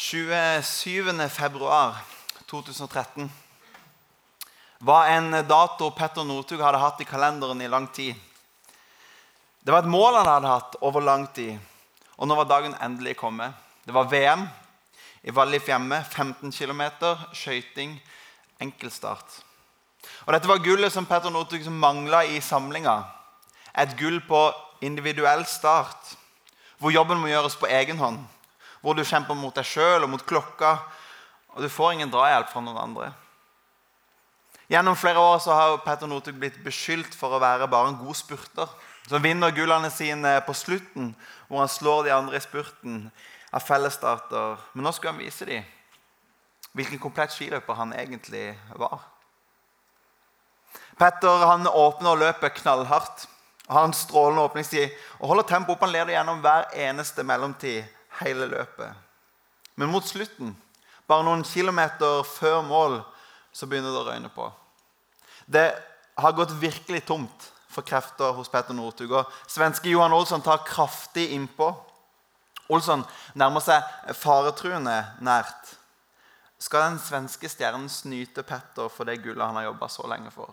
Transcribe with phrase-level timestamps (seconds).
[0.00, 1.28] 27.
[1.28, 1.94] februar
[2.46, 3.30] 2013
[4.78, 8.14] var en dato Petter Northug hadde hatt i kalenderen i lang tid.
[9.58, 11.58] Det var et mål han hadde hatt over lang tid,
[12.14, 13.50] og nå var dagen endelig kommet.
[13.82, 14.46] Det var VM
[15.26, 16.04] i Vallifjemme.
[16.04, 16.86] 15 km,
[17.34, 17.98] skøyting,
[18.62, 19.42] enkeltstart.
[20.28, 23.00] Og Dette var gullet som Petter Northug mangla i samlinga.
[23.74, 24.46] Et gull på
[24.78, 26.14] individuell start,
[26.78, 28.22] hvor jobben må gjøres på egen hånd
[28.80, 30.76] hvor du kjemper mot deg sjøl og mot klokka,
[31.54, 33.10] og du får ingen drahjelp fra noen andre.
[34.68, 38.16] Gjennom flere år så har Petter Northug blitt beskyldt for å være bare en god
[38.18, 38.68] spurter.
[39.08, 41.14] Som vinner gullene sine på slutten,
[41.48, 43.06] hvor han slår de andre i spurten
[43.48, 44.60] av fellesstarter.
[44.74, 45.74] Men nå skal han vise dem
[46.76, 49.00] hvilken komplett skiløper han egentlig var.
[51.00, 53.24] Petter han åpner løpet knallhardt.
[53.68, 55.82] Har en strålende åpningstid og holder tempoet opp.
[55.84, 57.88] Han leder gjennom hver eneste mellomtid
[58.22, 58.94] hele løpet.
[59.78, 60.54] Men mot slutten,
[61.08, 62.98] bare noen kilometer før mål,
[63.52, 64.48] så begynner det å røyne på.
[65.46, 65.68] Det
[66.18, 69.12] har gått virkelig tomt for krefter hos Petter Northug.
[69.14, 71.70] Og svenske Johan Olsson tar kraftig innpå.
[72.68, 73.04] Olsson
[73.38, 75.74] nærmer seg faretruende nært.
[76.58, 80.50] Skal den svenske stjernen snyte Petter for det gullet han har jobba så lenge for?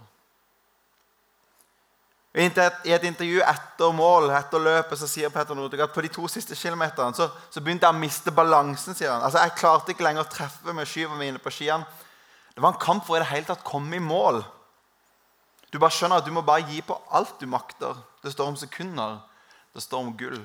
[2.36, 2.50] I
[2.91, 6.55] et intervju etter mål etter løpet, så sier Petter Northug at på de to siste
[6.59, 8.95] kilometerne så, så, begynte jeg å miste balansen.
[8.95, 9.23] sier han.
[9.23, 11.88] Altså, Jeg klarte ikke lenger å treffe med skyvene mine på skiene.
[12.52, 14.42] Det var en kamp for i det hele tatt komme i mål.
[15.72, 17.95] Du bare skjønner at du må bare gi på alt du makter.
[18.23, 19.17] Det står om sekunder.
[19.75, 20.42] Det står om gull.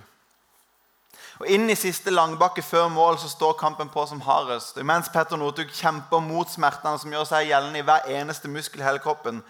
[1.41, 4.79] Og Inn i siste langbakke før mål så står kampen på som hardest.
[4.87, 8.87] Mens Petter Northug kjemper mot smertene som gjør seg gjeldende i hver eneste muskel i
[8.87, 9.43] hele kroppen,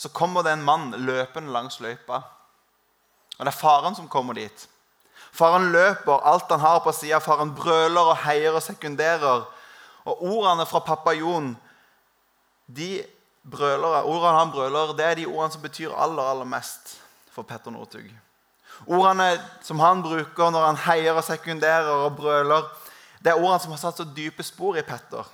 [0.00, 2.22] så kommer det en mann løpende langs løypa.
[3.36, 4.62] Og det er faren som kommer dit.
[5.36, 7.18] Faren løper alt han har på sida.
[7.20, 9.44] Faren brøler og heier og sekunderer.
[10.08, 11.52] Og ordene fra pappa Jon,
[12.66, 13.02] de
[13.44, 16.96] brøler, ordene han brøler, det er de ordene som betyr aller, aller mest
[17.34, 18.08] for Petter Northug.
[18.86, 22.64] Ordene som han bruker når han heier og sekunderer og brøler,
[23.20, 25.28] det er ordene som har satt så dype spor i Petter.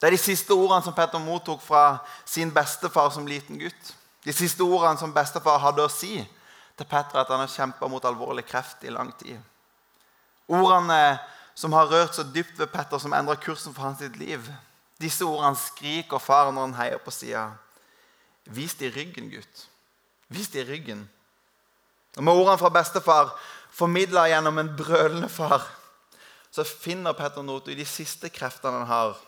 [0.00, 3.90] Det er de siste ordene som Petter mottok fra sin bestefar som liten gutt.
[4.24, 6.14] De siste ordene som bestefar hadde å si
[6.76, 9.36] til Petter at han har kjempa mot alvorlig kreft i lang tid.
[10.48, 11.20] Ordene
[11.54, 14.48] som har rørt så dypt ved Petter, som endra kursen for hans liv.
[15.00, 17.50] Disse ordene skriker far når han heier på sida.
[18.48, 19.66] Vis de ryggen, gutt.
[20.32, 21.04] Vis de ryggen.
[22.16, 23.34] Og Med ordene fra bestefar
[23.70, 25.66] formidla gjennom en brølende far,
[26.50, 29.18] så finner Petter Northug de siste kreftene han har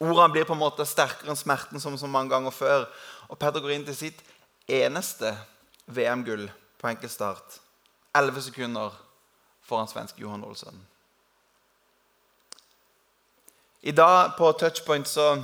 [0.00, 2.86] Ordene blir på en måte sterkere enn smerten som så mange ganger før.
[3.28, 4.22] Og Petter går inn til sitt
[4.70, 5.34] eneste
[5.92, 6.46] VM-gull
[6.80, 7.60] på enkeltstart.
[8.16, 8.96] 11 sekunder
[9.68, 10.80] foran svenske Johan Olsen.
[13.80, 15.38] I dag på Touchpoint så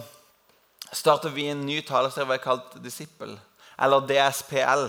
[0.92, 3.36] starter vi en ny taleserie vi har kalt Disippel,
[3.78, 4.88] eller DSPL.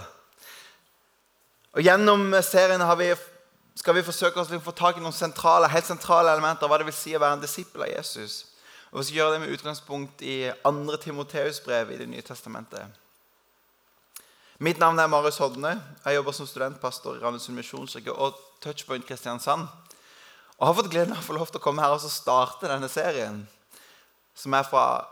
[1.77, 3.13] Og Gjennom serien vi,
[3.75, 6.87] skal vi forsøke å få tak i noen sentrale, helt sentrale elementer av hva det
[6.89, 8.45] vil si å være en disippel av Jesus.
[8.97, 10.95] Og Vi skal gjøre det med utgangspunkt i 2.
[10.97, 12.81] Timoteus brev i Det nye testamentet.
[14.57, 15.75] Mitt navn er Marius Hodne.
[16.05, 19.67] Jeg jobber som studentpastor i Randesund misjonskirke og Touchpoint Kristiansand.
[20.57, 22.89] Og har fått gleden av å få lov til å komme her og starte denne
[22.89, 23.43] serien,
[24.33, 25.05] som er fra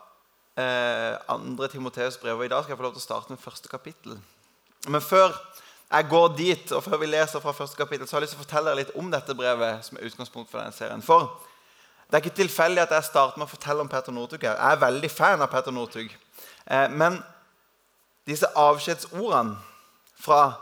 [0.58, 1.70] eh, 2.
[1.78, 2.40] Timoteus brev.
[2.40, 4.18] Og I dag skal jeg få lov til å starte med første kapittel.
[4.90, 5.30] Men før
[5.92, 8.48] jeg går dit, og før vi leser fra første kapittel, så har jeg lyst til
[8.48, 9.86] å fortelle dere litt om dette brevet.
[9.86, 11.06] som er utgangspunkt for denne serien.
[11.06, 11.38] For
[12.06, 14.42] det er ikke tilfeldig at jeg starter med å fortelle om Petter Northug.
[14.42, 14.56] her.
[14.56, 16.12] Jeg er veldig fan av Petter Northug.
[16.66, 17.18] Eh, men
[18.28, 19.58] disse avskjedsordene
[20.22, 20.54] fra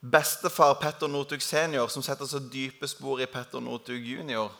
[0.00, 4.52] bestefar Petter Northug senior, som setter så dype spor i Petter Northug junior,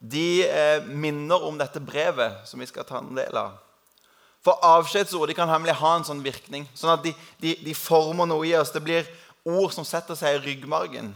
[0.00, 3.56] de eh, minner om dette brevet som vi skal ta en del av.
[4.44, 6.68] For avskjedsord kan nemlig ha en sånn virkning.
[6.76, 8.70] Sånn at de, de, de, former noe i oss.
[8.70, 9.08] Det blir
[9.42, 11.08] ord som setter seg i ryggmargen.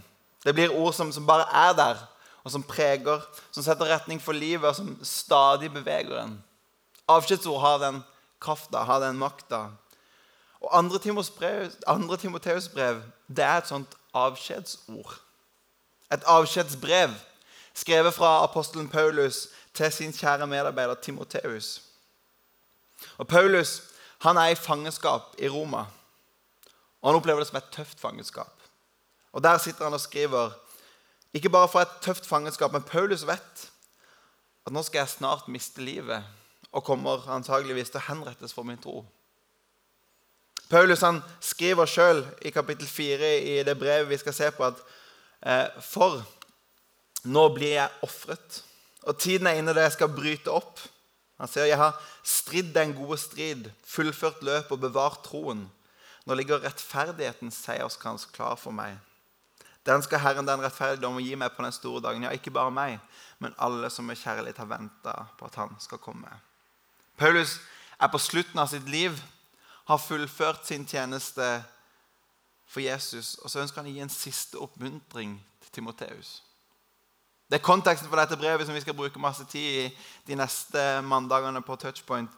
[0.43, 2.01] Det blir ord som, som bare er der
[2.45, 6.39] og som preger, som setter retning for livet, og som stadig beveger en.
[7.09, 8.03] Avskjedsord har den
[8.41, 9.67] krafta, har den makta.
[10.61, 10.99] Og andre,
[11.39, 15.15] brev, Timoteus brev det er et sånt avskjedsord.
[16.13, 17.15] Et avskjedsbrev
[17.75, 21.83] skrevet fra apostelen Paulus til sin kjære medarbeider Timoteus.
[23.19, 23.83] Og Paulus
[24.21, 25.87] han er i fangenskap i Roma.
[27.01, 28.53] Og Han opplever det som et tøft fangenskap.
[29.33, 30.51] Og Der sitter han og skriver
[31.35, 33.67] ikke bare fra et tøft fangenskap, men Paulus vet
[34.67, 36.27] at nå skal jeg snart miste livet
[36.71, 39.03] og kommer antageligvis til å henrettes for min tro.
[40.71, 44.79] Paulus han skriver sjøl i kapittel 4 i det brevet vi skal se på, at
[45.43, 46.23] eh, for
[47.21, 48.63] Nå blir jeg ofret,
[49.05, 50.79] og tiden er inne da jeg skal bryte opp.
[51.37, 55.69] Han sier, 'Jeg har stridd den gode strid, fullført løpet og bevart troen.'
[56.25, 58.97] Nå ligger rettferdighetens seierskrans klar for meg.
[59.87, 62.23] Den skal Herren den rettferdige dom gi meg på den store dagen.
[62.23, 62.99] Ja, ikke bare meg,
[63.39, 66.29] men alle som med kjærlighet har venta på at han skal komme.
[67.17, 67.59] Paulus
[68.01, 69.17] er på slutten av sitt liv,
[69.89, 71.49] har fullført sin tjeneste
[72.69, 75.35] for Jesus, og så ønsker han å gi en siste oppmuntring
[75.65, 76.43] til Timoteus.
[77.51, 79.91] Det er konteksten for dette brevet som vi skal bruke masse tid i
[80.29, 82.31] de neste mandagene på Touchpoint.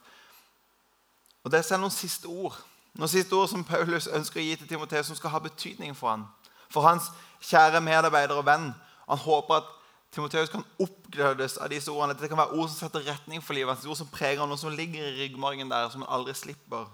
[1.44, 2.56] Og Det er noen siste ord
[2.92, 6.12] noen siste ord som Paulus ønsker å gi til Timoteus, som skal ha betydning for
[6.12, 6.26] han.
[6.72, 7.10] For hans
[7.44, 8.70] kjære medarbeider og venn.
[9.08, 9.70] Han håper at
[10.12, 12.16] Timoteus kan oppglødes av disse ordene.
[12.16, 15.06] Dette kan være ord som setter retning for livet ord som preger noe som ligger
[15.08, 16.90] i ryggmargen der, som han aldri slipper.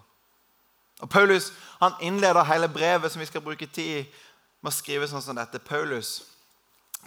[1.02, 4.06] Og Paulus han innleder hele brevet som vi skal bruke tid
[4.62, 5.58] med å skrive sånn som dette.
[5.62, 6.22] Paulus,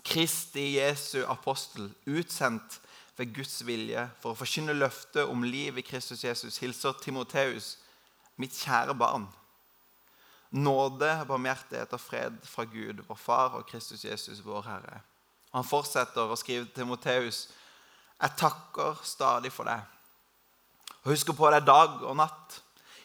[0.08, 2.80] Kristi Jesu apostel, utsendt
[3.18, 7.76] ved Guds vilje for å forkynne løftet om liv i Kristus Jesus, hilser Timoteus,
[8.40, 9.28] mitt kjære barn.
[10.52, 15.00] Nåde, barmhjertighet og fred fra Gud, vår Far og Kristus Jesus, vår Herre.
[15.56, 17.48] Han fortsetter å skrive til Moteus.:
[18.22, 19.82] Jeg takker stadig for deg.
[21.04, 22.60] Og husker på deg dag og natt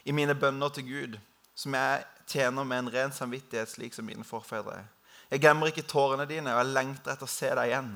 [0.04, 1.16] i mine bønner til Gud,
[1.54, 4.82] som jeg tjener med en ren samvittighet, slik som mine forfedre.
[5.30, 7.94] Jeg glemmer ikke tårene dine, og jeg lengter etter å se deg igjen.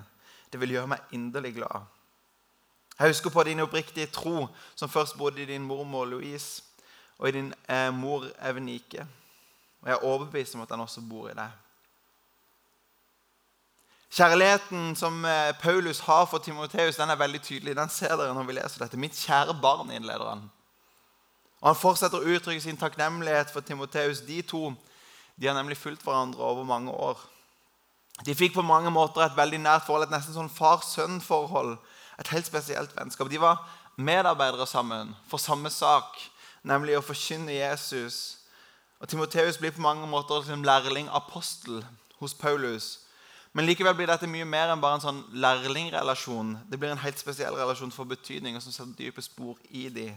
[0.51, 1.87] Det vil gjøre meg inderlig glad.
[2.99, 6.63] Jeg husker på din oppriktige tro, som først bodde i din mormor Louise
[7.19, 9.07] og i din eh, mor Evenike.
[9.81, 11.51] Og jeg er overbevist om at han også bor i deg.
[14.11, 17.77] Kjærligheten som eh, Paulus har for Timoteus, den er veldig tydelig.
[17.77, 18.97] Den ser dere når vi leser dette.
[18.97, 20.51] 'Mitt kjære barn', innleder han.
[21.61, 24.21] Og Han fortsetter å uttrykke sin takknemlighet for Timoteus.
[24.21, 24.75] De to
[25.41, 27.21] de har nemlig fulgt hverandre over mange år.
[28.27, 31.79] De fikk på mange måter et veldig nært forhold, et nesten sånn far-sønn-forhold.
[32.21, 33.31] Et helt spesielt vennskap.
[33.31, 33.63] De var
[33.97, 36.19] medarbeidere sammen for samme sak
[36.63, 38.40] nemlig å forkynne Jesus.
[39.01, 41.85] Og Timoteus blir på mange måter en lærling-apostel
[42.21, 42.99] hos Paulus.
[43.53, 46.53] Men likevel blir dette mye mer enn bare en sånn lærlingrelasjon.
[46.71, 50.11] Det blir en helt spesiell relasjon for betydning og som setter dype spor i de.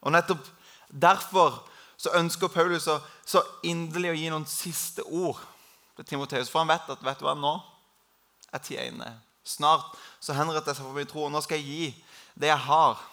[0.00, 0.42] Og nettopp
[0.88, 1.60] derfor
[2.00, 2.96] så ønsker Paulus så,
[3.28, 5.38] så inderlig å gi noen siste ord
[6.00, 6.48] til Timoteus.
[6.50, 7.52] For han vet at vet du hva, nå
[8.50, 9.12] er tida inne.
[9.44, 11.28] Snart så henretter jeg seg for min tro.
[11.28, 11.92] Og nå skal jeg gi
[12.40, 13.04] det jeg har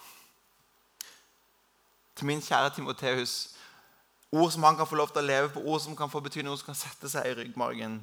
[2.17, 3.56] til min kjære Timoteus.
[4.31, 6.51] Ord som han kan få lov til å leve på, ord som kan få betydning,
[6.51, 8.01] ord som kan sette seg i ryggmargen.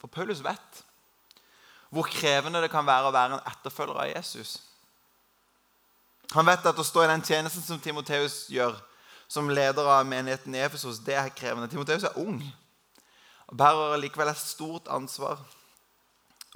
[0.00, 0.84] For Paulus vet
[1.94, 4.56] hvor krevende det kan være å være en etterfølger av Jesus.
[6.34, 8.74] Han vet at å stå i den tjenesten som Timoteus gjør,
[9.30, 11.68] som leder av menigheten i Efesos, det er krevende.
[11.70, 12.40] Timoteus er ung
[13.44, 15.38] og bærer likevel et stort ansvar.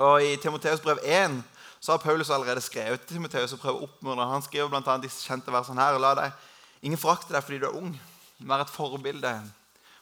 [0.02, 1.40] Og I Timoteus brev 1
[1.80, 4.28] så har Paulus allerede skrevet til Timoteus og prøver å oppmuntre.
[4.32, 4.96] Han skriver bl.a.
[4.98, 5.98] de kjente versene her.
[6.02, 6.46] La deg
[6.82, 7.92] ingen forakte deg fordi du er ung.
[8.38, 9.32] Vær et forbilde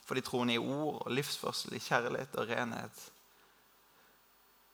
[0.06, 3.04] for de troende i ord og livsførsel, i kjærlighet og renhet.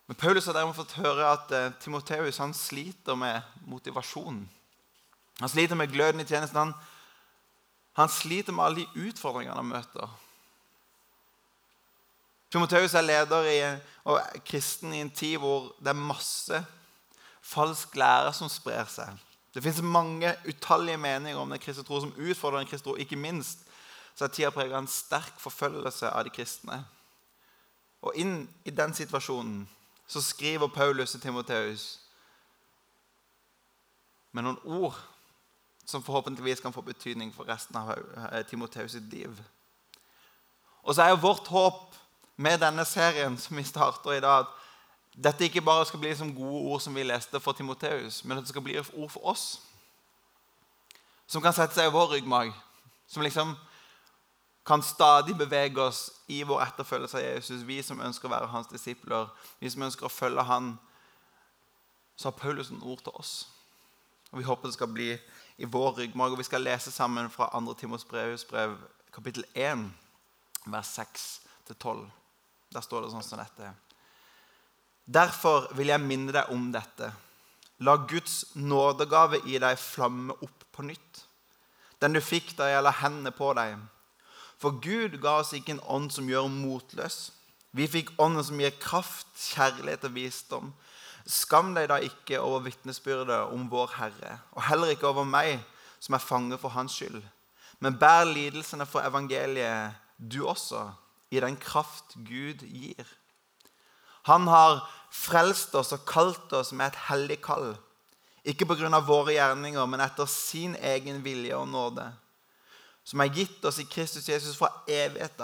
[0.07, 4.43] Men Paulus har dermed fått høre at uh, Timoteus sliter med motivasjon.
[5.41, 6.59] Han sliter med gløden i tjenesten.
[6.59, 6.75] Han,
[7.97, 10.19] han sliter med alle de utfordringene han møter.
[12.53, 13.59] Timoteus er leder i,
[14.05, 16.65] og kristen i en tid hvor det er masse
[17.43, 19.17] falsk lære som sprer seg.
[19.55, 22.97] Det fins mange utallige meninger om den kristne tro som utfordrer den kristne tro.
[22.97, 23.67] Ikke minst
[24.15, 26.83] så er tida prega av en sterk forfølgelse av de kristne.
[28.03, 29.67] Og inn i den situasjonen
[30.09, 31.87] så skriver Paulus til Timoteus
[34.33, 34.97] med noen ord
[35.87, 37.93] som forhåpentligvis kan få betydning for resten av
[38.49, 39.37] Timoteus sitt liv.
[40.83, 41.97] Og så er jo vårt håp
[42.37, 44.49] med denne serien som vi starter i dag,
[45.13, 48.45] dette ikke bare skal bli som gode ord som vi leste for Timoteus, men at
[48.45, 49.61] det skal bli ord for oss.
[51.27, 52.53] Som kan sette seg i vår ryggmag,
[53.07, 53.57] Som liksom
[54.67, 57.63] kan stadig bevege oss i vår etterfølgelse av Jesus.
[57.67, 59.29] Vi som ønsker å være hans disipler,
[59.61, 60.79] vi som ønsker å følge han.
[62.17, 63.49] Så har Paulus en ord til oss.
[64.31, 65.19] Og Vi håper det skal bli
[65.59, 67.75] i vår ryggmag, Og Vi skal lese sammen fra 2.
[67.75, 68.79] Timos brevs brev,
[69.13, 69.93] kapittel 1,
[70.67, 70.99] vers
[71.69, 72.11] 6-12.
[72.73, 73.75] Der står det sånn som dette.
[75.05, 77.11] Derfor vil jeg minne deg om dette.
[77.83, 81.25] La Guds nådegave i deg flamme opp på nytt.
[82.03, 83.77] Den du fikk da jeg la hendene på deg.
[84.63, 87.33] For Gud ga oss ikke en ånd som gjør motløs.
[87.75, 90.73] Vi fikk ånden som gir kraft, kjærlighet og visdom.
[91.27, 95.63] Skam deg da ikke over vitnesbyrdet om vår Herre, og heller ikke over meg,
[96.03, 97.23] som er fange for Hans skyld.
[97.83, 100.91] Men bær lidelsene for evangeliet, du også,
[101.31, 103.07] i den kraft Gud gir.
[104.29, 107.75] Han har frelst oss og kalt oss med et hellig kall.
[108.45, 109.01] Ikke pga.
[109.01, 112.13] våre gjerninger, men etter sin egen vilje og nåde.
[113.05, 115.41] Som er gitt oss i Kristus Jesus fra evighet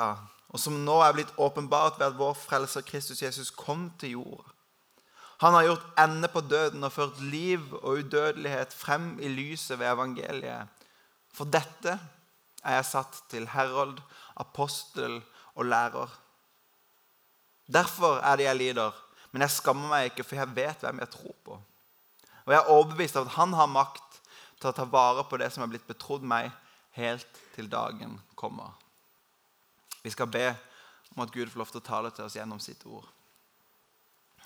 [0.48, 4.46] og som nå er blitt åpenbart ved at vår frelser Kristus Jesus kom til jord.
[5.38, 9.86] Han har gjort ende på døden og ført liv og udødelighet frem i lyset ved
[9.92, 10.66] evangeliet.
[11.34, 11.98] For dette
[12.64, 14.00] er jeg satt til herold,
[14.36, 15.20] apostel
[15.54, 16.10] og lærer.
[17.68, 18.94] Derfor er det jeg lider,
[19.32, 21.58] men jeg skammer meg ikke, for jeg vet hvem jeg tror på.
[22.46, 24.22] Og jeg er overbevist av at han har makt
[24.58, 26.48] til å ta vare på det som er blitt betrodd meg,
[26.96, 28.72] helt til dagen kommer.
[30.02, 30.48] Vi skal be
[31.14, 33.06] om at Gud får lov til å tale til oss gjennom sitt ord.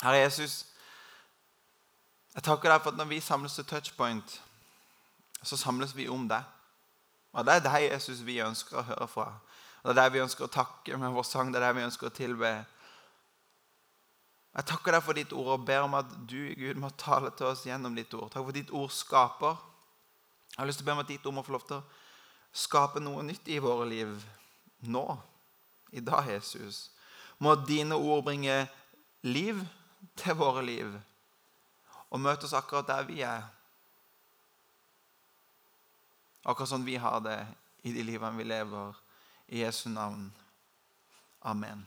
[0.03, 0.65] Herre Jesus,
[2.35, 4.41] jeg takker deg for at når vi samles til touchpoint,
[5.43, 6.43] så samles vi om deg.
[7.33, 9.29] Og Det er deg, Jesus, vi ønsker å høre fra.
[9.83, 11.53] Og Det er deg vi ønsker å takke med vår sang.
[11.53, 12.51] Det er deg vi ønsker å tilbe.
[14.53, 17.49] Jeg takker deg for ditt ord og ber om at du, Gud, må tale til
[17.49, 18.29] oss gjennom ditt ord.
[18.33, 19.61] Takk for ditt ord skaper.
[20.53, 21.85] Jeg har lyst til å be om at ditt ord må få lov til å
[22.53, 24.13] skape noe nytt i våre liv
[24.85, 25.07] nå.
[25.93, 26.91] I dag, Jesus.
[27.41, 28.67] Må dine ord bringe
[29.25, 29.61] liv
[30.21, 30.93] til våre liv
[32.13, 33.47] og møte oss akkurat der vi er.
[36.45, 37.39] Akkurat sånn vi har det
[37.89, 38.93] i de livene vi lever.
[39.53, 40.29] I Jesu navn.
[41.49, 41.87] Amen.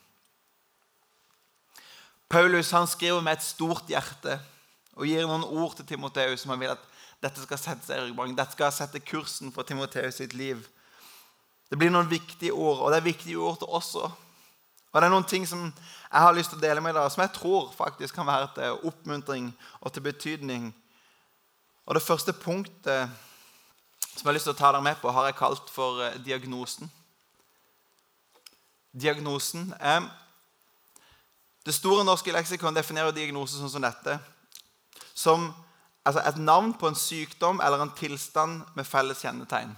[2.29, 4.39] Paulus han skriver med et stort hjerte
[4.95, 6.91] og gir noen ord til Timoteus som han vil at
[7.23, 8.35] dette skal sette seg i ryggmargen.
[8.37, 10.61] Dette skal sette kursen for Timoteus sitt liv.
[11.69, 14.11] Det blir noen viktige ord, og det er viktige ord til oss òg.
[14.95, 17.25] Og det er noen ting som jeg har lyst til å dele med dere, som
[17.25, 19.49] jeg tror faktisk kan være til oppmuntring
[19.81, 20.69] og til betydning.
[21.85, 23.09] Og Det første punktet
[24.15, 26.15] som jeg har lyst til å ta dere med på, har jeg kalt for eh,
[26.23, 26.87] diagnosen.
[28.95, 30.07] Diagnosen er
[31.65, 34.19] Det store norske leksikon definerer diagnose sånn som dette.
[35.17, 35.49] Som
[36.05, 39.73] altså et navn på en sykdom eller en tilstand med felles kjennetegn.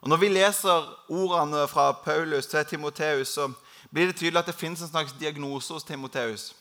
[0.00, 3.50] Og Når vi leser ordene fra Paulus til Timoteus, så
[3.90, 6.54] blir det tydelig at det fins en slags diagnose hos Timoteus.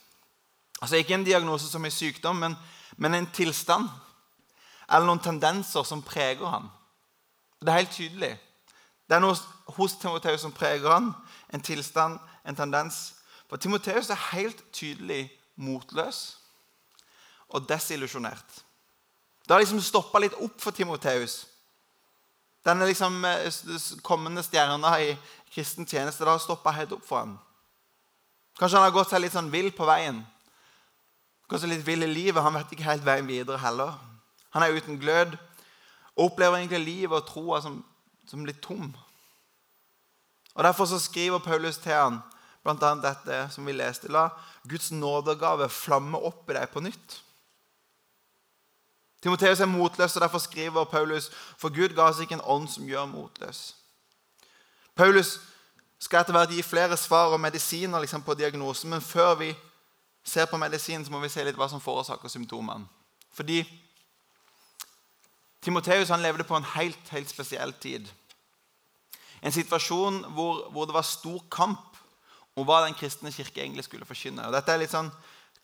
[0.81, 2.55] Altså Ikke en diagnose som en sykdom, men,
[2.97, 3.89] men, en tilstand.
[4.89, 6.69] Eller noen tendenser som preger han.
[7.61, 8.37] Det er helt tydelig.
[9.09, 9.35] Det er noe
[9.77, 11.13] hos Timoteus som preger han.
[11.53, 13.16] En tilstand, en tendens.
[13.47, 16.37] For Timoteus er helt tydelig motløs
[17.49, 18.63] og desillusjonert.
[19.47, 21.45] Det har liksom stoppa litt opp for Timoteus.
[22.67, 23.47] Denne liksom eh,
[24.03, 25.13] kommende stjerna i
[25.53, 27.37] kristen tjeneste det har stoppa helt opp for ham.
[28.59, 30.19] Kanskje han har gått seg litt sånn vill på veien.
[31.47, 32.43] Kanskje litt vill i livet.
[32.43, 33.95] Han vet ikke helt veien videre heller.
[34.51, 35.37] Han er uten glød
[36.17, 37.77] og opplever egentlig livet og troa som,
[38.27, 38.89] som litt tom.
[40.57, 42.19] Og Derfor så skriver Paulus til han
[42.67, 42.91] bl.a.
[43.01, 44.11] dette som vi leste.
[44.11, 44.27] La
[44.67, 47.21] Guds nådegave flamme opp i deg på nytt.
[49.23, 52.87] Timoteus er motløs, og derfor skriver Paulus for Gud ga oss ikke en ånd som
[52.87, 53.71] gjør motløs.
[54.95, 55.39] Paulus
[55.99, 59.49] skal etter hvert gi flere svar og medisiner liksom, på diagnosen, men før vi
[60.23, 62.85] ser på medisinen, så må vi se litt hva som forårsaker symptomene.
[63.33, 63.63] Fordi
[65.61, 68.07] Timoteus levde på en helt, helt spesiell tid.
[69.41, 71.96] En situasjon hvor, hvor, det var stor kamp
[72.57, 74.47] om hva den kristne kirke egentlig skulle forkynne.
[74.49, 75.11] Og dette er litt sånn,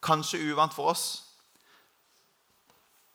[0.04, 1.06] kanskje uvant for oss,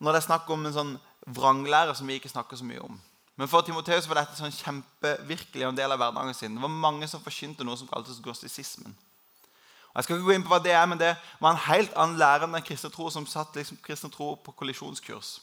[0.03, 0.95] når det er snakk om en sånn
[1.35, 2.99] vranglære som vi ikke snakker så mye om.
[3.39, 6.57] Men for Timoteus var dette sånn kjempevirkelig en del av hverdagen sin.
[6.57, 8.97] Det var mange som forkynte noe som kaltes gnostisismen.
[9.95, 12.19] Jeg skal ikke gå inn på hva Det er, men det var en helt annen
[12.19, 15.39] lære enn den kristne tro som satt liksom, kristne tro på kollisjonskurs.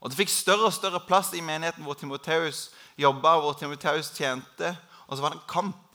[0.00, 4.74] Og Det fikk større og større plass i menigheten hvor Timoteus jobba, hvor Timoteus tjente.
[5.06, 5.85] Og så var det en kamp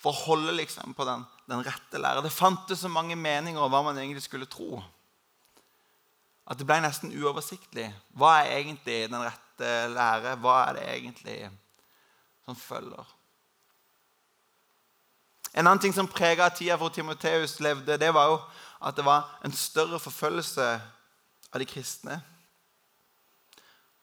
[0.00, 2.24] for å holde liksom, på den, den rette lære.
[2.24, 4.80] Det fantes så mange meninger om hva man egentlig skulle tro
[6.50, 7.86] at det ble nesten uoversiktlig.
[8.18, 10.34] Hva er egentlig den rette lære?
[10.42, 11.36] Hva er det egentlig
[12.42, 13.12] som følger?
[15.54, 18.40] En annen ting som prega tida hvor Timoteus levde, det var jo
[18.86, 20.66] at det var en større forfølgelse
[21.50, 22.18] av de kristne.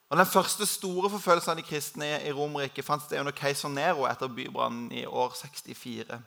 [0.10, 4.06] Og Den første store forfølgelsen av de kristne i Romerriket fant sted under keiser Nero
[4.08, 6.20] etter bybrannen i år 64.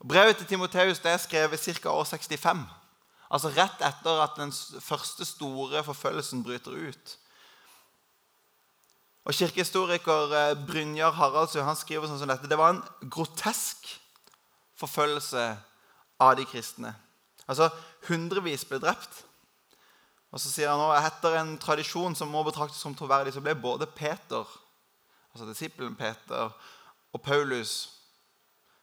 [0.00, 1.90] Og brevet til Timoteus er skrevet ca.
[1.90, 2.64] år 65.
[3.30, 7.16] Altså rett etter at den første store forfølgelsen bryter ut.
[9.24, 12.48] Og Kirkehistoriker eh, Brynjar Haraldsø han skriver sånn som dette.
[12.50, 13.86] Det var en grotesk
[14.80, 15.44] forfølgelse
[16.20, 16.94] av de kristne.
[17.46, 17.68] Altså,
[18.08, 19.24] Hundrevis ble drept.
[20.30, 23.56] Og så sier han at Etter en tradisjon som må betraktes som troverdig, så ble
[23.58, 24.46] både Peter,
[25.32, 26.52] altså disippelen Peter,
[27.10, 27.90] og Paulus,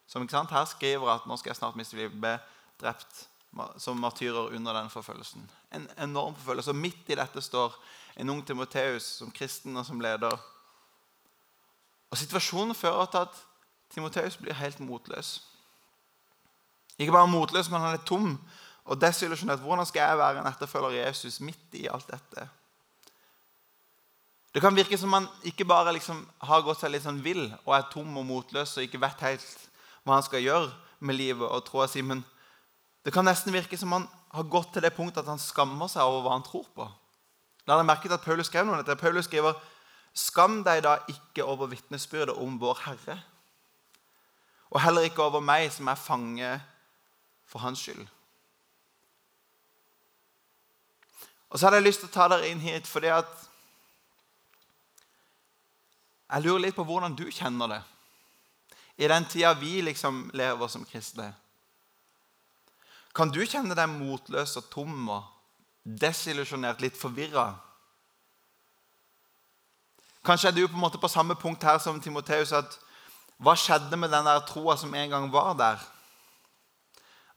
[0.08, 2.36] som ikke sant, her skriver at nå skal jeg snart miste livet, ble
[2.80, 3.26] drept
[3.80, 5.50] som martyrer under den forfølgelsen.
[5.72, 6.70] En enorm forfølgelse.
[6.70, 7.74] Og midt i dette står
[8.20, 10.36] en ung Timoteus som kristen og som leder.
[12.10, 13.42] Og Situasjonen fører til at
[13.92, 15.42] Timoteus blir helt motløs.
[16.98, 18.34] Ikke bare motløs, men han er tom
[18.88, 19.60] og desillusjonert.
[19.60, 22.48] Hvordan skal jeg være en etterfølger av Jesus midt i alt dette?
[24.54, 27.74] Det kan virke som han ikke bare liksom har gått seg litt sånn vill og
[27.76, 29.66] er tom og motløs og ikke vet helt
[30.02, 30.72] hva han skal gjøre
[31.04, 32.24] med livet og troa si, men
[33.04, 36.08] det kan nesten virke som han har gått til det punktet at han skammer seg
[36.08, 36.88] over hva han tror på.
[37.64, 38.96] Da hadde jeg merket at Paulus skrev noe dette.
[39.00, 39.56] Paulus skriver
[40.16, 43.18] Skam deg da ikke over vitnesbyrdet om vår Herre,
[44.72, 46.48] og heller ikke over meg som er fange
[47.46, 48.08] for hans skyld.
[51.48, 53.30] Og så hadde jeg lyst til å ta dere inn hit fordi at
[56.28, 57.82] jeg lurer litt på hvordan du kjenner det
[58.98, 61.30] i den tida vi liksom lever som kristne.
[63.14, 65.22] Kan du kjenne deg motløs og tom og
[65.82, 67.52] desillusjonert, litt forvirra?
[70.26, 72.52] Kanskje er du på en måte på samme punkt her som Timoteus.
[72.52, 72.76] at
[73.38, 75.78] Hva skjedde med den der troa som en gang var der?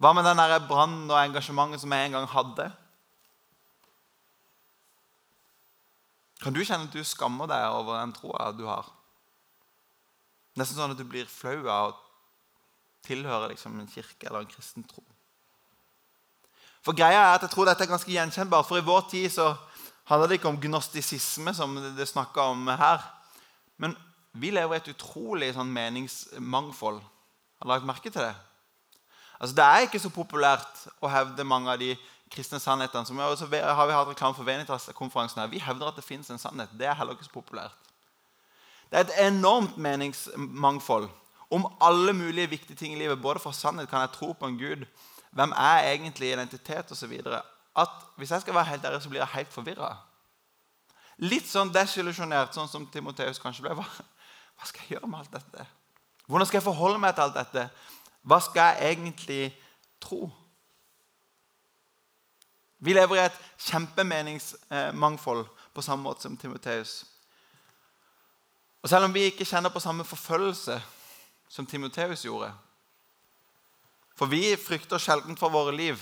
[0.02, 2.72] Hva med den brannen og engasjementet som jeg en gang hadde?
[6.42, 8.88] Kan du kjenne at du skammer deg over den troa du har?
[10.58, 11.98] Nesten sånn at du blir flau av å
[13.06, 15.04] tilhøre liksom en kirke eller en kristen tro.
[16.82, 18.66] For greia er at jeg tror dette er ganske gjenkjennbart.
[18.68, 19.52] For i vår tid så
[20.10, 23.04] handler det ikke om gnostisisme, som det snakka om her.
[23.78, 23.94] Men
[24.34, 27.02] vi lever i et utrolig sånn meningsmangfold.
[27.02, 28.34] Har du lagt merke til det?
[29.38, 31.94] Altså, Det er ikke så populært å hevde mange av de
[32.32, 33.06] kristne sannhetene.
[33.06, 35.48] som også har vi hatt reklame for Venitas-konferansen her.
[35.48, 36.70] Vi hevder at det fins en sannhet.
[36.80, 37.76] Det er heller ikke så populært.
[38.92, 41.10] Det er et enormt meningsmangfold
[41.52, 43.22] om alle mulige viktige ting i livet.
[43.22, 44.86] Både for sannhet kan jeg tro på en Gud
[45.32, 47.14] hvem er egentlig identitet osv.
[47.76, 49.94] At hvis jeg skal være helt ærlig, så blir jeg helt forvirra.
[51.18, 53.76] Litt sånn desillusjonert, sånn som Timoteus kanskje ble.
[53.78, 55.66] Hva, hva skal jeg gjøre med alt dette?
[56.28, 57.68] Hvordan skal jeg forholde meg til alt dette?
[58.28, 59.42] Hva skal jeg egentlig
[60.04, 60.28] tro?
[62.82, 67.04] Vi lever i et kjempemeningsmangfold på samme måte som Timoteus.
[68.82, 70.82] Og Selv om vi ikke kjenner på samme forfølgelse
[71.50, 72.50] som Timoteus gjorde,
[74.18, 76.02] for vi frykter sjelden for våre liv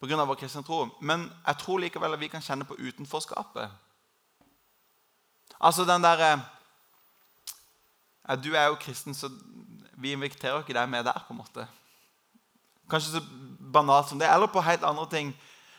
[0.00, 0.24] pga.
[0.24, 0.86] vår kristne tro.
[1.00, 3.70] Men jeg tror likevel at vi kan kjenne på utenforskapet.
[5.60, 6.42] Altså den derre
[8.28, 9.30] ja, Du er jo kristen, så
[9.96, 11.24] vi inviterer ikke deg med der.
[11.26, 11.66] på en måte.
[12.88, 13.24] Kanskje så
[13.72, 14.28] banalt som det.
[14.28, 15.32] Eller på helt andre ting.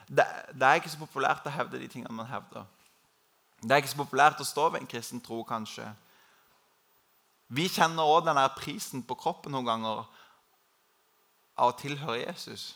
[0.08, 2.66] Det, det er ikke så populært å hevde de tingene man hevder.
[3.62, 5.86] Det er ikke så populært å stå ved en kristen tro, kanskje.
[7.50, 10.04] Vi kjenner òg denne prisen på kroppen noen ganger
[11.60, 12.72] av å tilhøre Jesus.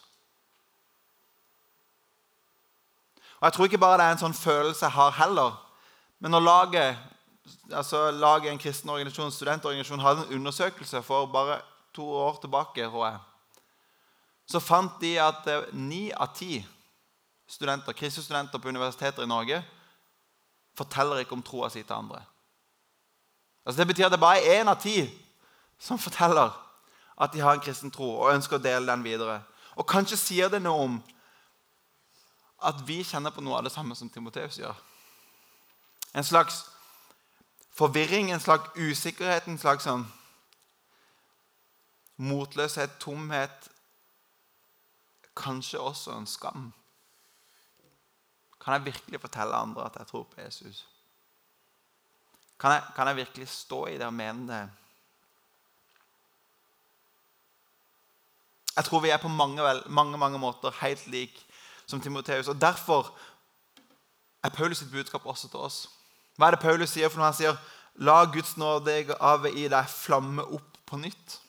[3.39, 5.55] Og Jeg tror ikke bare det er en sånn følelse jeg har heller.
[6.23, 6.99] Men når laget,
[7.71, 11.59] altså laget en kristen organisasjon, studentorganisasjon hadde en undersøkelse for bare
[11.93, 13.19] to år tilbake, tror jeg,
[14.45, 16.59] så fant de at ni av ti
[17.47, 19.61] studenter, kristne studenter på universiteter i Norge
[20.77, 22.23] forteller ikke om troa si til andre.
[23.65, 25.07] Altså Det betyr at det bare er én av ti
[25.79, 26.51] som forteller
[27.21, 29.41] at de har en kristen tro og ønsker å dele den videre.
[29.75, 30.97] Og kanskje sier det noe om
[32.63, 34.75] at vi kjenner på noe av det samme som Timoteus gjør.
[36.13, 36.63] En slags
[37.73, 40.05] forvirring, en slags usikkerhet, en slags sånn
[42.17, 43.69] motløshet, tomhet.
[45.35, 46.73] Kanskje også en skam.
[48.63, 50.87] Kan jeg virkelig fortelle andre at jeg tror på Jesus?
[52.59, 54.69] Kan jeg, kan jeg virkelig stå i det og mene det?
[58.75, 61.45] Jeg tror vi er på mange, mange, mange måter helt lik
[61.85, 62.47] som Timoteus.
[62.47, 63.17] Og Derfor
[64.43, 65.89] er Paulus sitt budskap også til oss.
[66.37, 67.59] Hva er det Paulus sier for når han sier
[68.01, 71.42] La Guds nådegave i deg flamme opp på nytt?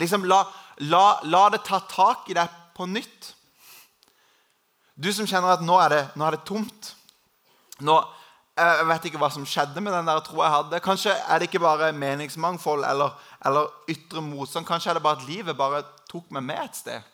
[0.00, 0.40] Liksom, la,
[0.88, 3.34] la, la, det ta tak i deg på nytt.
[4.94, 6.92] Du som kjenner at nå er det, nå er det tomt.
[7.82, 7.96] Nå,
[8.56, 10.82] jeg vet ikke hva som skjedde med den der troa jeg hadde.
[10.84, 14.68] Kanskje er det ikke bare meningsmangfold eller, eller ytre motstand.
[14.68, 17.08] Kanskje er det bare at livet bare tok meg med et sted.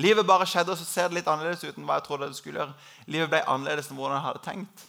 [0.00, 2.38] Livet bare skjedde, og så ser det litt annerledes ut enn hva jeg trodde det
[2.38, 2.74] skulle gjøre.
[3.06, 4.86] Livet ble annerledes enn hvordan jeg hadde tenkt.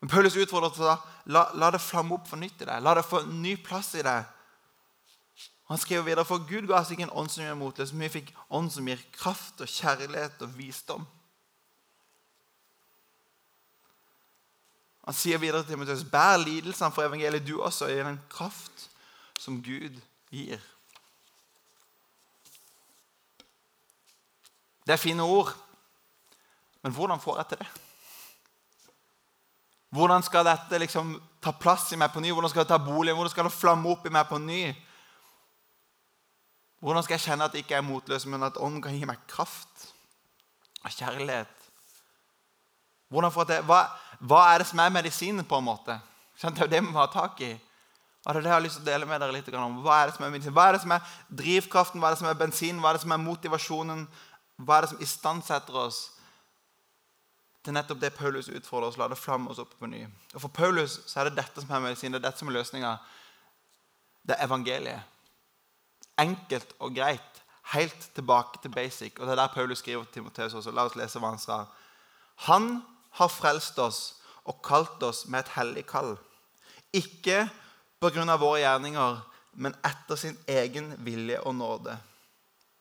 [0.00, 0.96] Men Paulus utfordret til å
[1.28, 2.82] la, la det flamme opp for nytt i deg.
[2.82, 4.28] La det få ny plass i deg.
[5.70, 8.14] Han skriver videre, for Gud ga oss ikke en ånd som gjør motløs, men vi
[8.16, 11.04] fikk ånd som gir kraft og kjærlighet og visdom.
[15.06, 18.88] Han sier videre til Timoteus.: Bær lidelsene for evangeliet, du også, i den kraft
[19.38, 20.58] som Gud gir.
[24.86, 25.54] Det er fine ord,
[26.82, 27.70] men hvordan får jeg til det?
[29.90, 32.30] Hvordan skal dette liksom ta plass i meg på ny?
[32.30, 33.14] Hvordan skal det ta bolig?
[33.14, 34.60] Hvordan skal det flamme opp i meg på ny?
[36.80, 39.18] Hvordan skal jeg kjenne at jeg ikke er motløs, men at ånden kan gi meg
[39.28, 39.88] kraft
[40.84, 41.56] og kjærlighet?
[43.10, 43.80] Hva,
[44.22, 45.98] hva, er det som er medisinen, på en måte?
[46.38, 47.50] Det er jo det vi må ha tak i.
[48.20, 49.80] Og det er det jeg har lyst til å dele med dere litt om.
[49.82, 50.54] Hva er det som er medisin?
[50.54, 52.00] Hva er det som er drivkraften?
[52.00, 52.80] Hva er det som er bensin?
[52.80, 54.06] Hva er det som er motivasjonen?
[54.60, 56.00] Hva er det som istandsetter oss
[57.64, 58.98] til nettopp det Paulus utfordrer oss.
[58.98, 60.04] La det flamme oss opp på ny.
[60.34, 62.56] Og For Paulus så er det dette som er medisin, det er dette som er
[62.56, 62.94] løsninga.
[64.26, 65.02] Det er evangeliet.
[66.20, 67.42] Enkelt og greit.
[67.74, 69.18] Helt tilbake til basic.
[69.18, 70.72] Og Det er der Paulus skriver til Timoteus også.
[70.72, 71.64] La oss lese hva han sa.
[72.48, 72.82] Han
[73.20, 74.00] har frelst oss
[74.44, 76.16] og kalt oss med et hellig kall.
[76.92, 77.48] Ikke
[78.00, 78.36] pga.
[78.36, 79.20] våre gjerninger,
[79.52, 81.98] men etter sin egen vilje og nåde.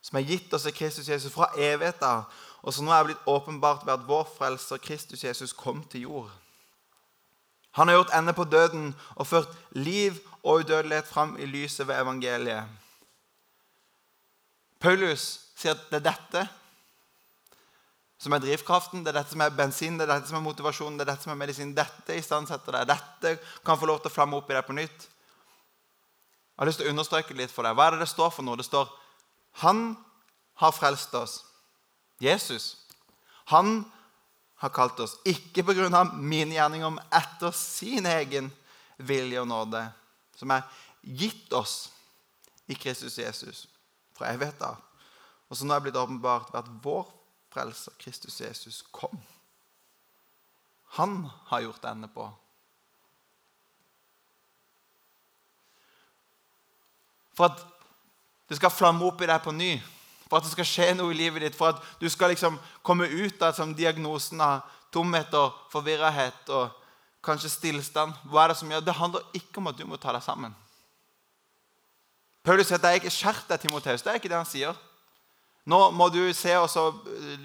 [0.01, 2.23] Som er gitt oss i Kristus Jesus fra evigheten
[2.61, 6.31] og som nå er blitt åpenbart ved at vår frelser Kristus Jesus kom til jord.
[7.77, 12.01] Han har gjort ende på døden og ført liv og udødelighet fram i lyset ved
[12.01, 12.63] evangeliet.
[14.79, 16.47] Paulus sier at det er dette
[18.19, 20.97] som er drivkraften, det er dette som er bensin, det er dette som er motivasjonen,
[20.99, 21.71] det er dette som er medisin.
[21.75, 22.89] Dette istandsetter deg.
[22.89, 25.05] Dette kan få lov til å flamme opp i deg på nytt.
[25.07, 27.77] Jeg har lyst til å understreke litt for deg.
[27.79, 28.59] Hva er det det står for noe?
[28.59, 28.89] Det står
[29.63, 29.95] 'Han
[30.59, 31.48] har frelst oss'.
[32.19, 32.77] Jesus.
[33.49, 33.83] Han
[34.59, 36.03] har kalt oss ikke pga.
[36.13, 38.51] min gjerning, men etter sin egen
[38.97, 39.85] vilje og nåde,
[40.35, 40.67] som er
[41.01, 41.91] gitt oss
[42.67, 43.67] i Kristus Jesus
[44.13, 44.75] fra evigheten.
[45.49, 47.07] Og som nå er blitt åpenbart ved at vår
[47.49, 49.15] frelser, Kristus Jesus, kom.
[50.99, 52.27] Han har gjort ende på.
[57.33, 57.63] For at
[58.49, 59.71] det skal flamme opp i deg på ny
[60.29, 63.07] for at det skal skje noe i livet ditt, for at du skal liksom komme
[63.09, 64.61] ut av som diagnosen av
[64.93, 66.75] tomhet og forvirrahet og
[67.25, 68.13] kanskje stillstand.
[68.29, 68.85] Hva er Det som gjør?
[68.85, 70.55] Det handler ikke om at du må ta deg sammen.
[72.43, 74.01] Paulus sier at er ikke skjerp deg, Timoteus.
[74.01, 74.77] Det er ikke det han sier.
[75.69, 76.87] Nå må du se og så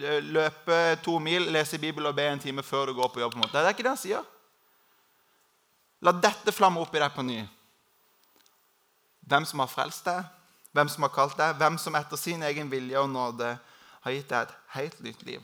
[0.01, 3.33] eh, løpe to mil, lese Bibelen og be en time før du går på jobb.
[3.33, 3.59] på en måte.
[3.59, 4.31] Det er ikke det han sier.
[6.05, 7.43] La dette flamme opp i deg på ny.
[9.25, 10.25] Hvem som har frelst deg,
[10.75, 13.55] hvem som har kalt deg, hvem som etter sin egen vilje og nåde
[14.05, 15.43] har gitt deg et helt nytt liv.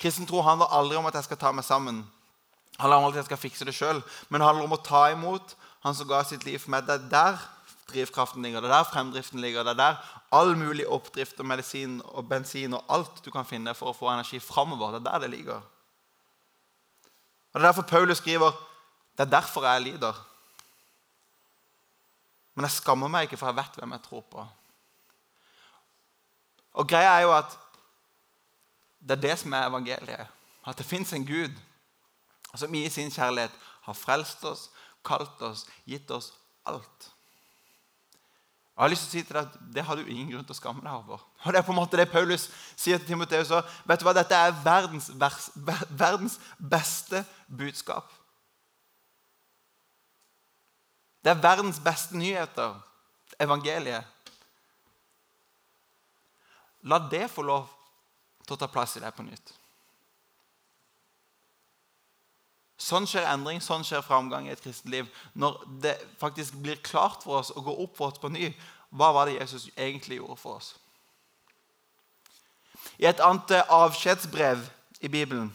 [0.00, 2.02] Kristen tro handler aldri om at jeg skal ta meg sammen.
[2.80, 4.00] Handler om at jeg skal fikse det sjøl.
[4.28, 6.84] Men det handler om å ta imot Han som ga sitt liv for meg.
[6.84, 7.38] Det er der
[7.88, 8.60] drivkraften ligger.
[8.60, 9.64] Det er der fremdriften ligger.
[9.64, 13.72] Det er der all mulig oppdrift og medisin og bensin og alt du kan finne
[13.78, 14.92] for å få energi framover.
[14.92, 15.62] Det er der det ligger.
[17.54, 18.52] Og Det er derfor Paulus skriver
[19.16, 20.20] det er derfor jeg lider.
[22.60, 24.42] Men jeg skammer meg ikke, for jeg vet hvem jeg tror på.
[26.76, 27.54] Og greia er jo at
[29.00, 30.34] det er det som er evangeliet.
[30.68, 31.56] At det fins en Gud
[32.52, 33.54] som i sin kjærlighet
[33.86, 34.66] har frelst oss,
[35.00, 36.34] kalt oss, gitt oss
[36.68, 37.08] alt.
[38.76, 40.44] Og Jeg har lyst til å si til deg at Det har du ingen grunn
[40.44, 41.24] til å skamme deg over.
[41.40, 43.48] Og Det er på en måte det Paulus sier til Timoteus.
[43.48, 44.12] Hva?
[44.20, 45.08] Dette er verdens,
[45.96, 48.19] verdens beste budskap.
[51.24, 52.74] Det er verdens beste nyheter,
[53.40, 54.04] evangeliet.
[56.82, 57.68] La det få lov
[58.46, 59.52] til å ta plass i deg på nytt.
[62.80, 65.08] Sånn skjer endring, sånn skjer framgang i et kristent liv.
[65.36, 68.54] Når det faktisk blir klart for oss å gå opp for oss på ny
[68.90, 70.72] hva var det Jesus egentlig gjorde for oss.
[72.98, 74.64] I et annet avskjedsbrev
[75.04, 75.52] i Bibelen,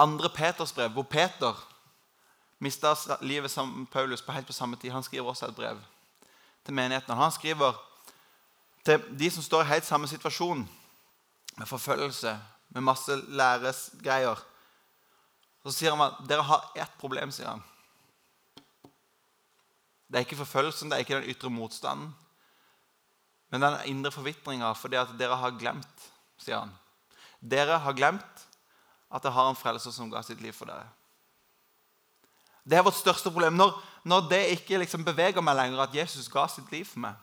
[0.00, 1.58] andre Peters brev, hvor Peter
[2.60, 4.92] mista livet som Paulus på helt på samme tid.
[4.92, 5.80] Han skriver også et brev
[6.64, 7.16] til menigheten.
[7.16, 7.78] Han skriver
[8.84, 10.68] til de som står i helt samme situasjon,
[11.56, 14.38] med forfølgelse, med masse læresgreier.
[15.64, 17.30] Så sier han at dere har ett problem.
[17.30, 17.62] sier han.
[20.08, 22.14] Det er ikke forfølgelsen, det er ikke den ytre motstanden.
[23.50, 26.06] Men den indre forvitringa fordi at dere har glemt,
[26.38, 26.72] sier han.
[27.40, 28.46] Dere har glemt
[29.10, 30.86] at dere har en frelser som ga sitt liv for dere.
[32.70, 33.56] Det er vårt største problem.
[33.58, 33.74] Når,
[34.06, 37.18] når det ikke liksom beveger meg lenger at Jesus ga sitt liv for meg,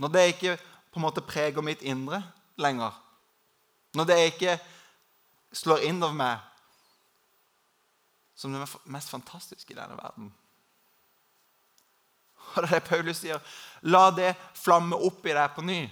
[0.00, 0.56] når det ikke
[0.90, 2.22] på en måte preger mitt indre
[2.56, 2.94] lenger,
[3.94, 4.56] når det ikke
[5.52, 6.46] slår inn over meg
[8.40, 10.30] som det mest fantastiske i denne verden
[12.54, 13.42] Og det er det Paulus sier.
[13.82, 15.84] La det flamme opp i deg på ny.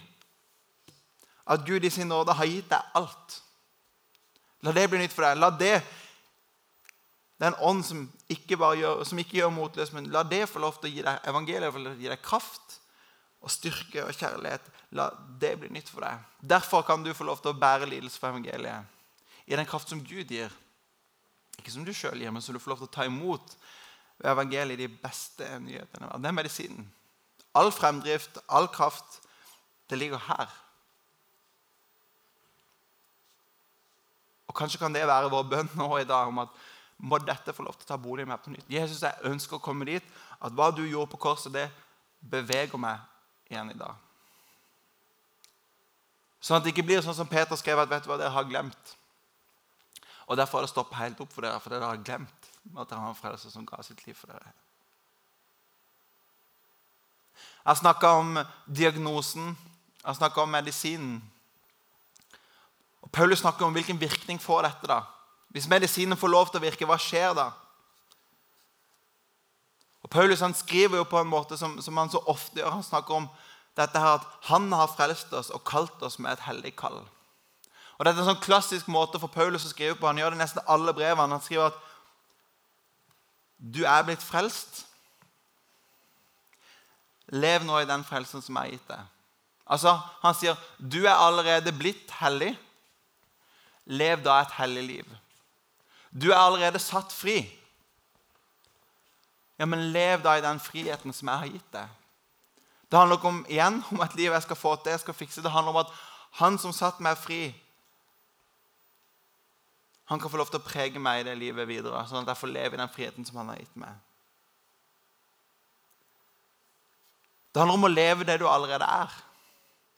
[1.46, 3.37] At Gud i sin nåde har gitt deg alt.
[4.66, 5.38] La det bli nytt for deg.
[5.38, 5.77] La det
[7.38, 10.59] Det er en ånd som ikke, gjør, som ikke gjør motløs, men la det få
[10.62, 12.79] lov til å gi deg evangeliet, for å gi deg kraft
[13.38, 14.64] og styrke og kjærlighet.
[14.98, 15.07] La
[15.38, 16.24] det bli nytt for deg.
[16.42, 18.96] Derfor kan du få lov til å bære lidelse for evangeliet
[19.48, 20.53] i den kraft som Gud gir.
[21.59, 23.55] Ikke som du sjøl gir, men som du får lov til å ta imot
[24.18, 26.11] ved evangeliet de beste nyhetene.
[26.18, 26.88] Det er medisinen.
[27.57, 29.22] All fremdrift, all kraft,
[29.88, 30.51] det ligger her.
[34.51, 36.59] Og Kanskje kan det være vår bønn nå i dag om at
[36.98, 38.66] må dette få lov til å ta bolig med på nytt.
[38.70, 40.04] Jesus, jeg ønsker å komme dit
[40.42, 41.68] at hva du gjorde på korset, det
[42.18, 42.98] beveger meg
[43.50, 43.94] igjen i dag.
[46.42, 48.46] Sånn at det ikke blir sånn som Peter skrev, at vet du hva, dere har
[48.48, 48.94] glemt.
[50.28, 53.00] Og Derfor har det stoppet helt opp for dere, for dere har glemt at dere
[53.00, 54.52] har en frelser som ga sitt liv for dere.
[57.64, 59.54] Jeg snakka om diagnosen,
[60.04, 61.18] jeg snakka om medisinen.
[63.04, 65.02] Og Paulus snakker om hvilken virkning får dette da.
[65.54, 67.50] Hvis medisinen får lov til å virke, hva skjer da?
[70.04, 72.78] Og Paulus han skriver jo på en måte som, som han så ofte gjør.
[72.78, 73.28] Han snakker om
[73.78, 77.00] dette her at han har frelst oss og kalt oss med et hellig kall.
[77.98, 80.06] Og Dette er en sånn klassisk måte for Paulus å skrive på.
[80.06, 81.34] Han gjør det nesten alle brevene.
[81.34, 81.84] Han skriver at
[83.58, 84.84] du er blitt frelst.
[87.34, 89.02] Lev nå i den frelsen som er gitt deg.
[89.68, 92.54] Altså, Han sier du er allerede blitt hellig.
[93.84, 95.16] Lev da et hellig liv.
[96.10, 97.42] Du er allerede satt fri.
[99.58, 101.94] Ja, men lev da i den friheten som jeg har gitt deg.
[102.88, 105.42] Det handler ikke om, igjen om et liv jeg skal få til, jeg skal fikse.
[105.44, 105.96] Det handler om at
[106.40, 107.42] han som satte meg fri,
[110.08, 112.40] han kan få lov til å prege meg i det livet videre, sånn at jeg
[112.40, 113.92] får leve i den friheten som han har gitt meg.
[117.52, 119.12] Det handler om å leve det du allerede er.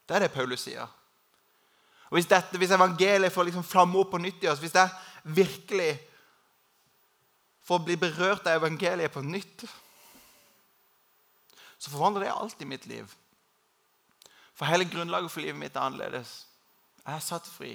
[0.08, 0.88] Det er det Paulus sier.
[2.10, 4.90] Og Hvis, dette, hvis evangeliet får liksom flamme opp på nytt i oss, hvis jeg
[5.24, 5.92] virkelig
[7.66, 9.64] får bli berørt av evangeliet på nytt,
[11.78, 13.12] så forvandler det alt i mitt liv.
[14.54, 16.32] For hele grunnlaget for livet mitt er annerledes.
[17.06, 17.70] Jeg er satt fri.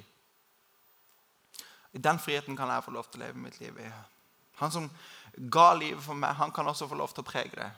[1.96, 3.88] I den friheten kan jeg få lov til å leve mitt liv i.
[4.60, 4.90] Han som
[5.52, 7.72] ga livet for meg, han kan også få lov til å prege det.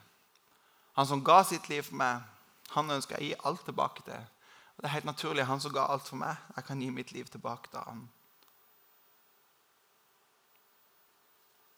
[0.98, 2.26] Han som ga sitt liv for meg,
[2.74, 4.28] han ønsker jeg å gi alt tilbake til.
[4.78, 5.46] Det er helt naturlig.
[5.46, 8.04] Han som ga alt for meg, jeg kan gi mitt liv tilbake til ham.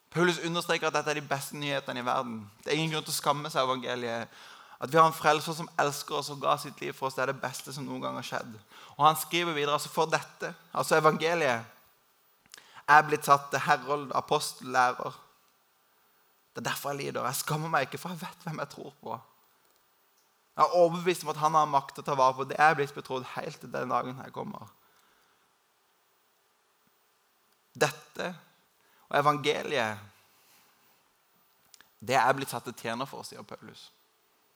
[0.09, 2.39] Paulus understreker at dette er de beste nyhetene i verden.
[2.63, 4.39] Det er ingen grunn til å skamme seg evangeliet.
[4.79, 7.25] At vi har en frelser som elsker oss og ga sitt liv for oss, det
[7.25, 8.53] er det beste som noen gang har skjedd.
[8.95, 11.75] Og Han skriver videre altså for dette, altså evangeliet,
[12.89, 15.17] er blitt satt til herold, apostel, lærer.
[16.55, 17.27] Det er derfor jeg lider.
[17.27, 19.19] Jeg skammer meg ikke, for jeg vet hvem jeg tror på.
[20.57, 22.73] Jeg er overbevist om at han har makt til å ta vare på det er
[22.75, 24.71] blitt betrodd helt til den dagen jeg kommer.
[27.79, 28.33] Dette
[29.09, 30.05] og evangeliet
[31.99, 33.89] det er blitt satt til tjener for, sier Paulus.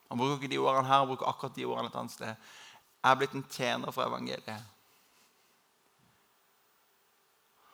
[0.09, 2.35] Han bruker ikke de ordene her, han bruker akkurat de ordene et annet sted.
[3.03, 4.69] Jeg er blitt en tjener for evangeliet.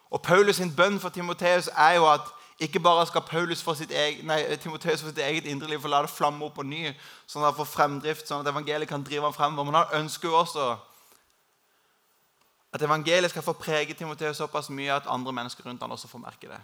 [0.10, 3.92] Og Paulus' sin bønn for Timoteus er jo at ikke bare skal Paulus få sitt
[3.92, 6.90] eget, nei, Timoteus få sitt eget indre liv, for la det flamme opp på ny,
[7.30, 9.70] sånn at han får fremdrift, sånn at evangeliet kan drive ham fremover.
[9.70, 10.66] Men han ønsker jo også
[12.72, 16.22] at evangeliet skal få prege Timoteus såpass mye at andre mennesker rundt han også får
[16.22, 16.60] merke det.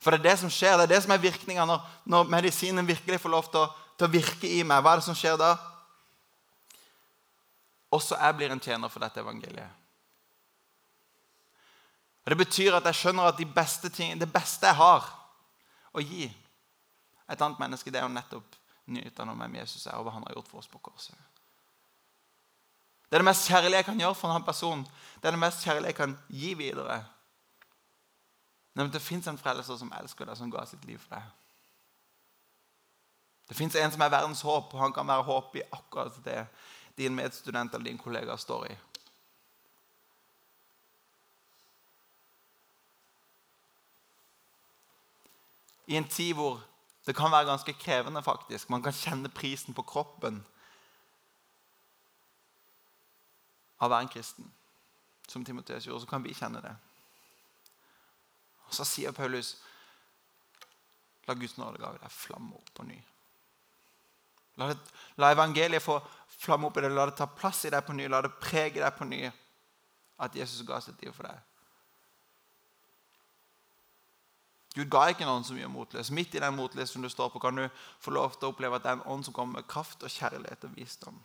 [0.00, 2.86] For det er det som skjer, det er det som er virkninga når, når, medisinen
[2.86, 4.82] virkelig får lov til å, til å, virke i meg.
[4.84, 5.54] Hva er det som skjer da?
[7.94, 9.80] Også jeg blir en tjener for dette evangeliet.
[12.24, 15.08] Og Det betyr at jeg skjønner at de beste ting, det beste jeg har
[15.94, 18.60] å gi et annet menneske, det er jo nettopp
[18.92, 21.16] nyhetene om hvem Jesus er, og hva han har gjort for oss på korset.
[23.14, 24.80] Det er det mest kjærlige jeg kan gjøre for en annen person.
[25.22, 26.96] Det er det mest kjærlige jeg kan gi videre.
[28.74, 31.28] Men det fins en frelser som elsker deg, som ga sitt liv for deg.
[33.46, 36.40] Det fins en som er verdens håp, og han kan være håp i akkurat det
[36.98, 38.74] din medstudent eller din kollega står i.
[45.86, 46.58] I en tid hvor
[47.06, 48.74] det kan være ganske krevende, faktisk.
[48.74, 50.42] Man kan kjenne prisen på kroppen
[53.84, 54.50] av å være en kristen.
[55.28, 56.74] Som Timoteus gjorde, så kan vi kjenne det.
[58.68, 59.56] Og Så sier Paulus
[61.24, 62.98] La Guds nådegave deg flamme opp på ny.
[64.60, 64.76] La, det,
[65.16, 65.96] la, evangeliet få
[66.28, 66.90] flamme opp i det.
[66.92, 68.10] La det ta plass i deg på ny.
[68.12, 69.22] La det prege deg på ny
[70.24, 71.40] at Jesus ga sitt liv for deg.
[74.74, 76.10] Gud ga ikke noen som gjør motløs.
[76.10, 77.64] Midt i den motløsheten du står på, kan du
[78.02, 80.10] få lov til å oppleve at det er en ånd som kommer med kraft og
[80.10, 81.20] kjærlighet og visdom.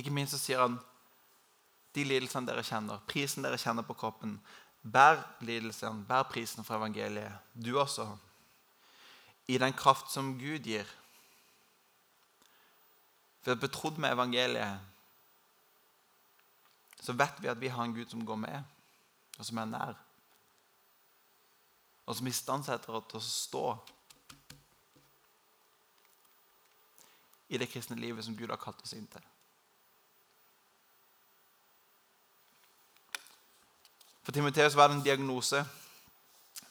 [0.00, 0.78] Ikke minst så sier han
[1.94, 4.38] de lidelsene dere kjenner, prisen dere kjenner på kroppen,
[4.80, 8.06] Bær lidelsen, bær prisen for evangeliet, du også,
[9.46, 10.88] i den kraft som Gud gir.
[13.44, 14.80] For betrodd med evangeliet
[17.00, 18.62] så vet vi at vi har en Gud som går med,
[19.38, 19.94] og som er nær.
[22.06, 23.64] Og som istandsetter oss til å stå
[27.48, 29.24] i det kristne livet som Gud har kalt oss inn til.
[34.30, 35.64] For Timoteus var det en diagnose,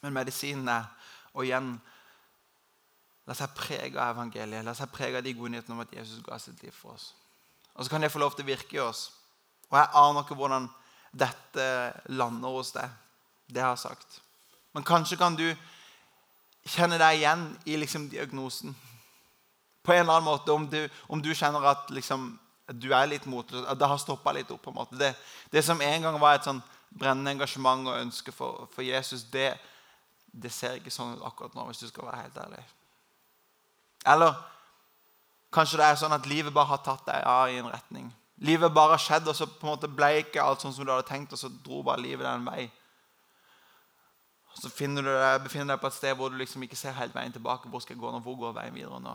[0.02, 0.86] men medisinen er
[1.34, 1.74] og igjen
[3.28, 6.24] La seg prege av evangeliet, la seg prege av de gode nyhetene om at Jesus
[6.24, 7.10] ga sitt liv for oss.
[7.76, 9.02] Og så kan det få lov til å virke i oss.
[9.68, 10.70] Og jeg aner ikke hvordan
[11.12, 11.68] dette
[12.16, 12.96] lander hos deg,
[13.52, 14.22] det har jeg sagt.
[14.72, 15.46] Men kanskje kan du
[16.64, 18.72] kjenne deg igjen i liksom diagnosen.
[19.84, 20.80] På en eller annen måte, Om du,
[21.12, 22.32] om du kjenner at liksom,
[22.72, 24.64] du er litt motløs, at det har stoppa litt opp.
[24.64, 24.96] på en måte.
[24.96, 25.14] Det,
[25.52, 29.54] det som en gang var et sånn brennende engasjement og ønske for, for Jesus, det,
[30.32, 32.64] det, ser ikke sånn ut akkurat nå, hvis du skal være helt ærlig.
[34.10, 34.34] Eller
[35.54, 38.10] kanskje det er sånn at livet bare har tatt deg av i en retning.
[38.46, 40.94] Livet bare har skjedd, og så på en måte ble ikke alt sånn som du
[40.94, 42.70] hadde tenkt, og så dro bare livet den en vei.
[44.60, 47.14] Så finner du deg, befinner deg på et sted hvor du liksom ikke ser helt
[47.16, 47.70] veien tilbake.
[47.70, 48.22] Hvor skal jeg gå nå?
[48.24, 49.14] Hvor går veien videre nå?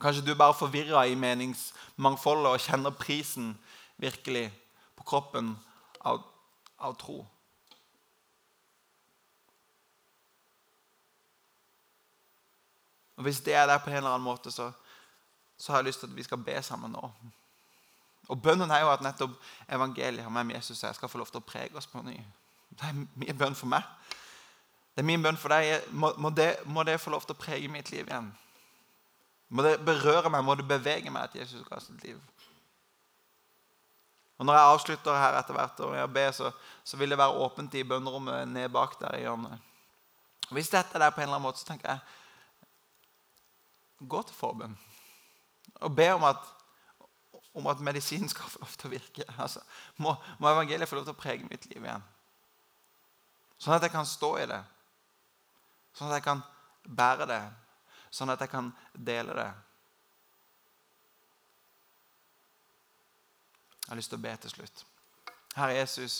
[0.00, 3.52] Kanskje du er bare forvirra i meningsmangfoldet og kjenner prisen
[4.00, 4.46] virkelig
[4.96, 5.52] på kroppen
[6.00, 6.22] av,
[6.78, 7.20] av tro.
[13.20, 14.70] Og Hvis det er der på en eller annen måte, så,
[15.58, 17.10] så har jeg lyst til at vi skal be sammen nå.
[18.30, 19.34] Og Bønnen er jo at nettopp
[19.68, 22.16] evangeliet om hvem Jesus er, skal få lov til å prege oss på ny.
[22.70, 23.84] Det er min bønn for meg.
[24.94, 25.90] Det er min bønn for deg.
[25.92, 28.30] Må, må, det, må det få lov til å prege mitt liv igjen?
[29.50, 30.46] Må det berøre meg?
[30.46, 32.16] Må det bevege meg at Jesus ga sitt liv?
[34.40, 36.48] Og Når jeg avslutter her etter hvert, og jeg ber, så,
[36.84, 39.66] så vil det være åpent i bønnerommet ned bak der i hjørnet.
[40.50, 42.00] Hvis dette er der på en eller annen måte, så tenker jeg
[44.08, 44.78] gå til forbønn.
[45.84, 46.40] Og be om at,
[47.54, 49.28] om at medisinen skal få lov til å virke.
[49.36, 49.60] Altså,
[50.00, 52.08] må, må evangeliet få lov til å prege mitt liv igjen.
[53.60, 54.62] Sånn at jeg kan stå i det.
[56.00, 56.40] Sånn at jeg kan
[56.88, 57.42] bære det.
[58.08, 59.50] Sånn at jeg kan dele det.
[63.90, 64.82] Jeg har lyst til å be til slutt.
[65.56, 66.16] Herre Jesus,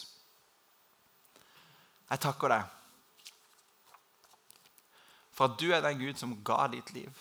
[2.11, 2.65] jeg takker deg
[5.31, 7.21] for at du er den Gud som ga ditt liv.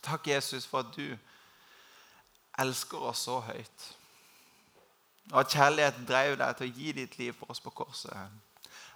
[0.00, 1.12] Takk, Jesus, for at du
[2.64, 3.84] elsker oss så høyt.
[5.34, 8.16] Og at kjærlighet drev deg til å gi ditt liv for oss på korset.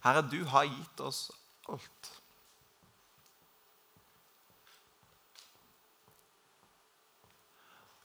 [0.00, 1.26] Herre, du har gitt oss
[1.68, 2.10] alt.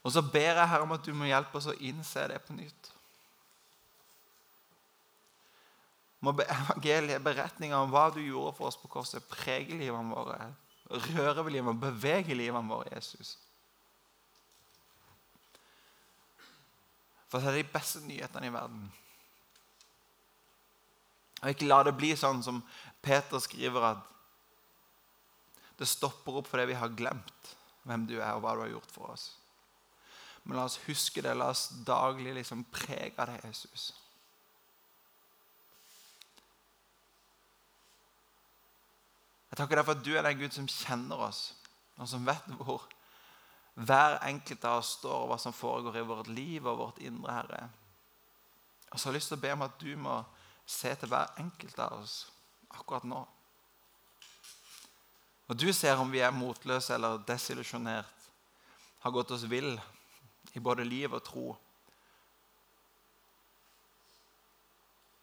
[0.04, 2.56] Og så ber jeg Herre om at du må hjelpe oss å innse det på
[2.56, 2.90] nytt.
[6.24, 10.38] Må evangeliet, beretninga om hva du gjorde for oss på korset, prege livene våre,
[11.16, 13.34] røre ved livene, bevege livene våre, Jesus.
[17.28, 18.84] For det er de beste nyhetene i verden.
[21.42, 22.60] Og ikke la det bli sånn som
[23.04, 24.04] Peter skriver, at
[25.80, 28.92] det stopper opp fordi vi har glemt hvem du er, og hva du har gjort
[28.94, 29.32] for oss.
[30.44, 31.34] Men la oss huske det.
[31.36, 33.92] La oss daglig liksom prege av det, Jesus.
[39.54, 41.52] Jeg takker deg for at du er den Gud som kjenner oss,
[41.94, 42.88] og som vet hvor
[43.86, 47.36] hver enkelt av oss står, og hva som foregår i vårt liv og vårt indre,
[47.36, 47.60] Herre.
[48.90, 50.16] Og så har jeg lyst til å be om at du må
[50.66, 52.16] se til hver enkelt av oss
[52.74, 53.22] akkurat nå.
[55.50, 58.28] Og du ser om vi er motløse eller desillusjonert,
[59.06, 59.74] har gått oss vill
[60.54, 61.56] i både liv og tro.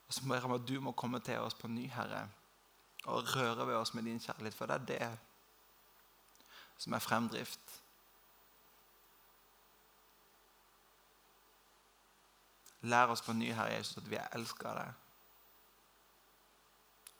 [0.07, 2.25] Og så ber jeg om at du må komme til oss på ny, Herre,
[3.05, 5.17] og røre ved oss med din kjærlighet, for det er det
[6.77, 7.81] som er fremdrift.
[12.81, 14.99] Lær oss på ny, Herre Jesus, at vi er elska av deg.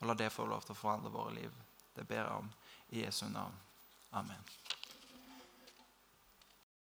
[0.02, 1.58] Og la det få lov til å forandre våre liv.
[1.94, 2.52] Det ber jeg om
[2.90, 3.54] i Jesu navn.
[4.12, 4.81] Amen.